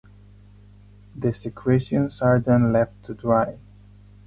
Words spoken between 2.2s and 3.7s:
are then left to dry.